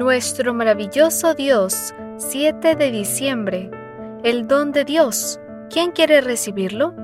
[0.00, 3.70] Nuestro maravilloso Dios, 7 de diciembre.
[4.24, 5.38] El don de Dios.
[5.68, 6.94] ¿Quién quiere recibirlo?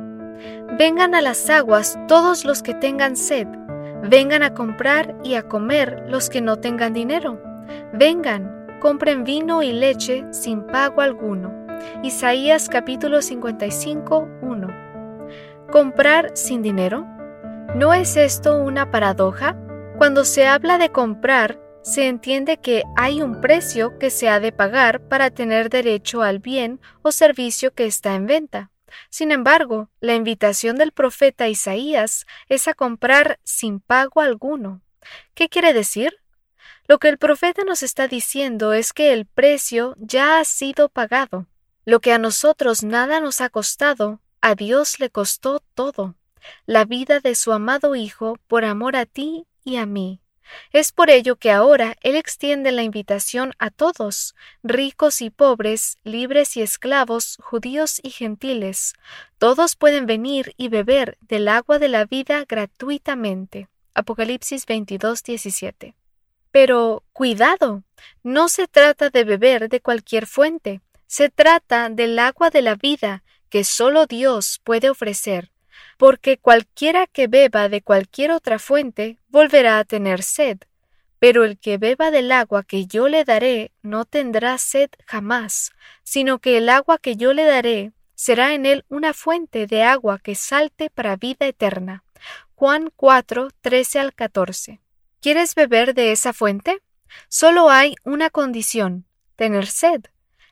[0.78, 3.48] Vengan a las aguas todos los que tengan sed.
[4.08, 7.38] Vengan a comprar y a comer los que no tengan dinero.
[7.92, 11.52] Vengan, compren vino y leche sin pago alguno.
[12.02, 14.68] Isaías capítulo 55, 1.
[15.70, 17.06] ¿Comprar sin dinero?
[17.74, 19.54] ¿No es esto una paradoja?
[19.98, 24.50] Cuando se habla de comprar, se entiende que hay un precio que se ha de
[24.50, 28.72] pagar para tener derecho al bien o servicio que está en venta.
[29.08, 34.82] Sin embargo, la invitación del profeta Isaías es a comprar sin pago alguno.
[35.34, 36.18] ¿Qué quiere decir?
[36.88, 41.46] Lo que el profeta nos está diciendo es que el precio ya ha sido pagado.
[41.84, 46.16] Lo que a nosotros nada nos ha costado, a Dios le costó todo.
[46.66, 50.20] La vida de su amado Hijo por amor a ti y a mí.
[50.72, 56.56] Es por ello que ahora Él extiende la invitación a todos, ricos y pobres, libres
[56.56, 58.94] y esclavos, judíos y gentiles.
[59.38, 63.68] Todos pueden venir y beber del agua de la vida gratuitamente.
[63.94, 65.94] Apocalipsis 22, 17.
[66.50, 67.82] Pero cuidado,
[68.22, 73.22] no se trata de beber de cualquier fuente, se trata del agua de la vida
[73.48, 75.50] que solo Dios puede ofrecer
[75.96, 80.58] porque cualquiera que beba de cualquier otra fuente volverá a tener sed,
[81.18, 86.38] pero el que beba del agua que yo le daré no tendrá sed jamás, sino
[86.38, 90.34] que el agua que yo le daré será en él una fuente de agua que
[90.34, 92.04] salte para vida eterna.
[92.54, 94.80] Juan 4, 13 al 14.
[95.20, 96.80] ¿Quieres beber de esa fuente?
[97.28, 100.02] Solo hay una condición, tener sed.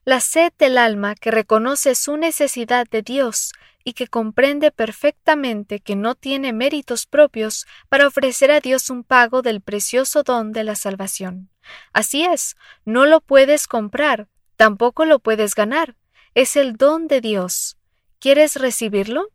[0.05, 3.53] La sed del alma que reconoce su necesidad de Dios
[3.85, 9.43] y que comprende perfectamente que no tiene méritos propios para ofrecer a Dios un pago
[9.43, 11.51] del precioso don de la salvación.
[11.93, 15.97] Así es, no lo puedes comprar, tampoco lo puedes ganar,
[16.35, 17.77] es el don de Dios.
[18.19, 19.29] ¿Quieres recibirlo?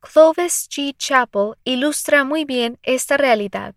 [0.00, 0.94] Clovis G.
[0.96, 3.74] Chapel ilustra muy bien esta realidad.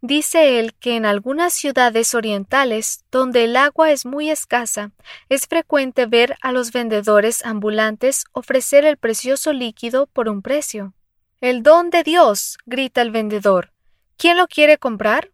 [0.00, 4.92] Dice él que en algunas ciudades orientales, donde el agua es muy escasa,
[5.28, 10.94] es frecuente ver a los vendedores ambulantes ofrecer el precioso líquido por un precio.
[11.40, 13.72] El don de Dios, grita el vendedor.
[14.16, 15.30] ¿Quién lo quiere comprar?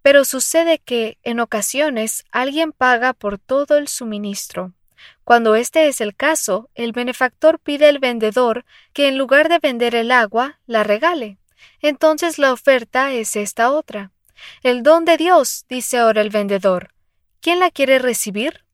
[0.00, 4.72] Pero sucede que, en ocasiones, alguien paga por todo el suministro.
[5.24, 9.94] Cuando este es el caso, el benefactor pide al vendedor que en lugar de vender
[9.94, 11.38] el agua, la regale.
[11.80, 14.12] Entonces la oferta es esta otra.
[14.62, 16.94] El don de Dios, dice ahora el vendedor.
[17.40, 18.64] ¿Quién la quiere recibir?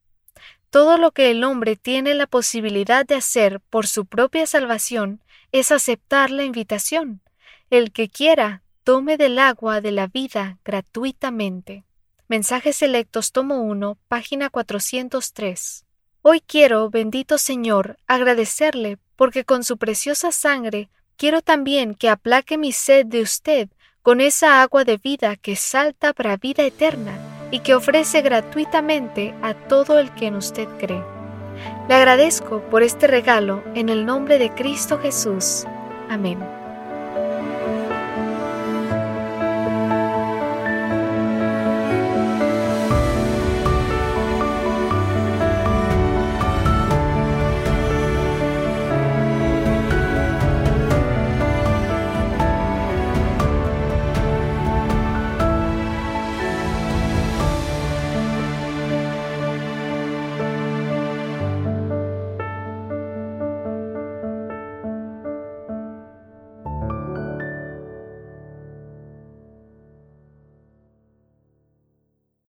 [0.71, 5.22] Todo lo que el hombre tiene la posibilidad de hacer por su propia salvación
[5.53, 7.22] es aceptar la invitación.
[7.71, 11.84] El que quiera, tome del agua de la vida gratuitamente.
[12.27, 15.84] Mensajes selectos tomo 1, página 403.
[16.22, 22.72] Hoy quiero, bendito Señor, agradecerle porque con su preciosa sangre Quiero también que aplaque mi
[22.72, 23.69] sed de usted
[24.02, 27.19] con esa agua de vida que salta para vida eterna
[27.50, 31.03] y que ofrece gratuitamente a todo el que en usted cree.
[31.88, 35.64] Le agradezco por este regalo en el nombre de Cristo Jesús.
[36.10, 36.63] Amén.